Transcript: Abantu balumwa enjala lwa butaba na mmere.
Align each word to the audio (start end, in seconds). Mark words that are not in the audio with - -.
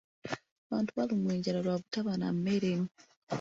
Abantu 0.65 0.91
balumwa 0.97 1.31
enjala 1.35 1.59
lwa 1.65 1.75
butaba 1.81 2.11
na 2.19 2.27
mmere. 2.35 2.71